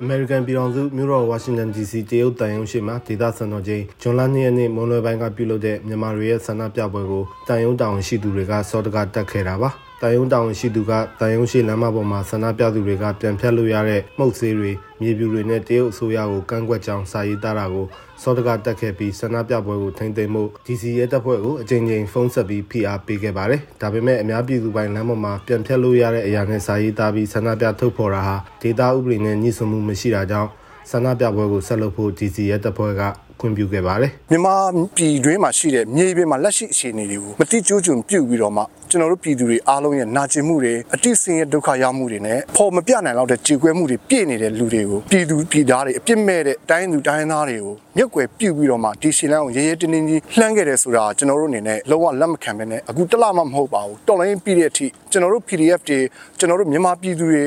[0.00, 9.70] အမေရိကန်ပြည်ထောင်စုမြို့တော်ဝါရှင်တန် DC တရုတ်တန်ယုံရှိမှာဒေသစံတော်ချိန်ဇွန်လ2ရက်နေ့မွန်းလွဲပိုင်းကပြုလုပ်တဲ့မြန်မာတွေရဲ့ဆန္ဒပြပွဲကိုတန်ယုံတောင်ရှိသူတွေကစောတကတက်ခဲ့တာပါ။
[10.00, 17.86] တန်ယုံတောင်ရှိသူကတန်ယုံရှိလမ်းမပေါ်မှာဆန္ဒပြသူတွေကပြန်ဖြတ်လို့ရတဲ့မှုတ်ဆေးတွေမြေပြူတွေနဲ့တရုတ်အစိုးရကိုကန့်ကွက်ကြောင်းစာရေးသားတာကို
[18.22, 30.50] စောတကတက်ခဲ့ပြီးဆန္ဒပြပွဲကိုထိန်းသိမ်းမှု DC ရဲတပ်ဖွဲ့ကိုအကြိမ်ကြိမ်ဖုန်းဆက်ပြီးဖိအားပေးခဲ့ပါတယ်။ဒါပေမဲ့အများပြည်သူပိုင်းလမ်းပေါ်မှာပြန်ဖြတ်လို့ရတဲ့အရာနဲ့စာရေးသားပြီးဆန္ဒပြထုတ်ဖော်တာဟာဒေတာဥပဒေနဲ့ညှိစွန်းမှုမရှိတာကြောင့်
[30.90, 33.02] ဆန္ဒပြပွဲကိုဆက်လုပ်ဖို့ DC ရဲတပ်ဖွဲ့က
[33.44, 34.54] ခွင့်ပြုခဲ့ပါတယ်။မြန်မာ
[34.96, 55.98] ပြည်တွင်းမှာရှိတဲ့မြေပြင်မှာလက်ရှိအခြေအနေတွေကိုမတိကျကျုံပြုတ်ပြီးတော့မှကျွန်တော်တို့ပြည်သူတွေအားလုံးရဲ့နာကျင်မှုတွေအတိဆင်းရဲ့ဒုက္ခရောက်မှုတွေနဲ့ပေါ်မပြနိုင်တော့တဲ့ကြေကွဲမှုတွေပြည့်နေတဲ့လူတွေကိုပြည်သူပြည်သားတွေအပြစ်မဲ့တဲ့တိုင်းသူတိုင်းသားတွေကိုမြုပ်ွယ်ပြုတ်ပြီးတော့မှဒီရှင်လန်းကိုရဲရဲတင်းတင်းကြီးလှမ်းခဲ့တယ်ဆိုတာကျွန်တော်တို့အနေနဲ့လုံးဝလက်မခံဘဲနဲ့အခုတလမှမဟုတ်ပါဘူးတော်လိုင်းပြီးတဲ့အထိကျွန်တော်တို့ PDF တွေ
[56.38, 57.42] ကျွန်တော်တို့မြန်မာပြည်သူတွေ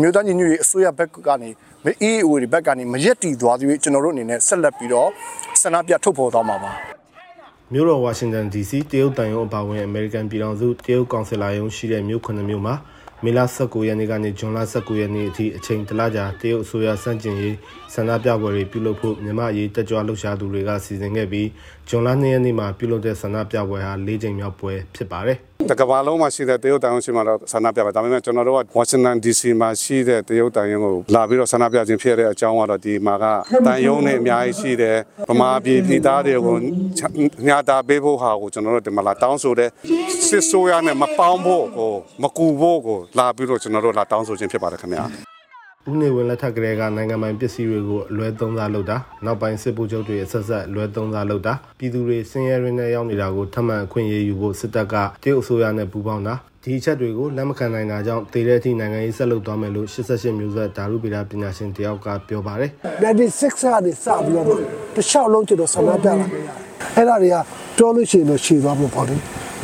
[0.00, 1.50] မြို့သားညီညွတ်ရေးအစိုးရဘက်ကနေ
[1.84, 5.08] မ EAO တွေဘက်ကနေမရက်တီသွားသေးဘူးကျွန်တော်တို့အနေနဲ့ဆက်လက်ပြီးတော့
[5.62, 6.72] ဆန္ဒပြထုတ်ဖော်သွားမှာပါ
[7.72, 12.74] မြို့တော်ဝါရှင်တန် DC တရုတ်တန်ယုံအပါအဝင်အမေရိကန်ပြည်ထောင်စုတရုတ်ကောင်ဆယ်လာရုံးရှိတဲ့မြို့ခုနှစ်မြို့မှာ
[13.24, 17.56] မေလ19ရက်နေ့ကနေဇွန်လ19ရက်နေ့အထိအချိန်တလကြာတရုတ်အစိုးရစန့်ကျင်ရေး
[17.94, 21.48] ဆန္ဒပြပွဲတွေပြုလုပ်ဖို့မြန်မာရေးတက်ကြွလှုပ်ရှားသူတွေကစီစဉ်ခဲ့ပြီး
[21.88, 25.38] ဇွန်လ2ရက်နေ့မှာပြုလုပ်တဲ့ဆန္ဒပြပွဲဟာ၄ချိန်မြောက်ပွဲဖြစ်ပါတယ်။
[25.70, 33.24] တကဘာလုံးမှာရှိတဲ့တရုတ်တန်ရုံးရှိမှတော့ဆန္ဒပြပါဒါပေမဲ့ကျွန်တော်တို့က Washington DC မှာရှိတဲ့တရုတ်တန်ရုံးကိုလာပြီးတော့ဆန္ဒပြခြင်းဖြစ်တဲ့အကြောင်းကတော့ဒီမှာက
[33.66, 34.96] တန်ရုံးနဲ့အများကြီးရှိတယ်
[35.28, 36.56] ဗမာပြည်ပြည်သားတွေကို
[37.48, 39.70] ညာတာပေးဖို့ဟာကိုကျွန်တော်တို့ဒီမှာလာတောင်းဆိုတဲ့
[40.28, 45.31] စစ်ဆိုးရနဲ့မပေါင်းဖို့ကိုမကူဖို့ကိုလာပြီးတော့ကျွန်တော်တို့လာတောင်းဆိုခြင်းဖြစ်ပါတယ်ခင်ဗျာ
[45.90, 62.70] ဦးနေဝင်လက်ထက်ကလေးကနိုင်ငံပိုင်ပစ္စည်းတွေကိုအလွဲသုံးစားလုပ်တာနောက်ပိုင်းစစ်ဗိုလ်ချုပ်တွေအဆက်ဆက်အလွဲသုံးစားလုပ်တာပြည်သူတွေစင်ရဲရင်းနဲ့ရောက်နေတာကိုထပ်မံအခွင့်အရေးယူဖို့စစ်တပ်ကတရုတ်အစိုးရနဲ့ပူးပေါင်းတာဒီအချက်တွေကိုလက်မခံနိုင်တာကြောင့်တည်တဲ့အထိနိုင်ငံရေးဆက်လုပ်သွားမယ်လို့88မျိုးဆက်ဓာတုဗေဒပညာရှင်တယောက်ကပြောပါတယ်
[63.02, 64.58] 96ကနေစပြီးတော့
[64.96, 66.62] တခြားလုံးကျွန်တော်ဆန္ဒပြလာခဲ့ရတယ်
[66.96, 67.36] အဲ့ဒါတွေက
[67.76, 69.16] ပြောလို့ရှိရင်တော့ရှည်သွားမှာပေါ့လေ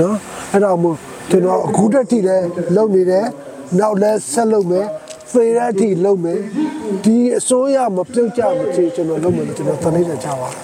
[0.00, 0.14] နော်
[0.52, 0.96] အဲ့ဒါမို့
[1.30, 2.46] ကျွန်တော်အခုတက်ထိလည်း
[2.76, 3.24] လုပ်နေတယ်
[3.78, 4.86] နောက်လည်းဆက်လုပ်မယ်
[5.36, 6.40] ဖေးရက်ထိလုပ်မယ်
[7.04, 10.60] ဒီအစိုးရမပြုတ်ကြမချေကျွန်တော်လုပ်မယ်လို့ကျွန်တော်သတိနဲ့ကြားပါတယ်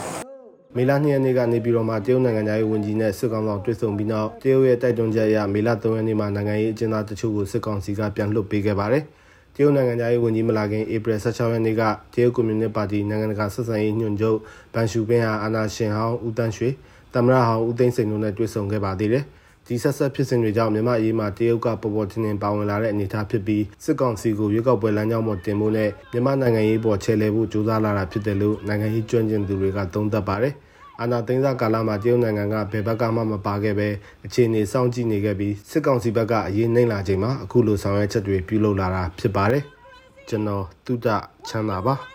[0.76, 9.02] မေလ2ရက်နေ့ကနေပြည်တော်မှာတရုတ်နိုင်ငံသားရေးဝန်ကြီးနဲ့စစ်ကောင်ဆောင်တွေ့ဆုံပြီးနောက်တရုတ်ရဲ့တိုက်တွန်းချက်အရမေလ3ရက်နေ့မှာနိုင်ငံရေးအကျဉ်းသားတချို့ကိုစစ်ကောင်စီကပြန်လွှတ်ပေးခဲ့ပါတယ်။
[9.54, 11.82] တရုတ်နိုင်ငံသားရေးဝန်ကြီးမလာခင်ဧပြီ16ရက်နေ့က
[12.14, 14.38] တရုတ်ကွန်မြူနစ်ပါတီနိုင်ငံတကာဆက်ဆံရေးညွှန်ချုပ်
[14.74, 16.68] ဘန်ရှူပင်းဟာအာနာရှင်ဟောင်းဦးတန်းရွှေ
[17.14, 19.24] တမရဟောင်းဦးသိန်းစိန်တို့နဲ့တွေ့ဆုံခဲ့ပါသေးတယ်။
[19.66, 30.54] ဒီဆက်ဆက်ဖြစ်စဉ်တွေကြောင့်မြန်မာအရေးမှာတရုတ်ကပေါ်ပေါ်တင်တင်ပါဝင်လာတဲ့အနေအထားဖြစ်ပြီးစစ်ကောင်စီကိုရွေးကောက်ပွဲလမ်းကြောင်းပေါ်တင်ဖို့နဲ့မြန်မာနိုင်ငံရေးပေါ်ချဲလှယ်ဖို့ကြိုးစားလာတာဖြစ်တယ်လို့နိုင်ငံရေးကျွမ်းကျင်သူတွေကသုံးသပ်ပါတယ်။
[31.00, 33.88] အာနာသိန်းစာကာလမှာတရုတ်နိုင်ငံကဘယ်ဘက်ကမှမပါခဲ့ပဲ
[34.24, 39.62] အခြေအနေစောင့်ကြည့်နေခဲ့ပြီးစစ်ကောင်စီဘက်ကအရေးနှိမ့်လာချိန်မှာအခုလိုဆောင်ရွက်ချက်တွေပြုလုပ်လာတာဖြစ်ပါတယ်။
[40.28, 41.08] ကျွန်တော်တုဒ္ဒ
[41.48, 41.96] ချမ်းသာပါ။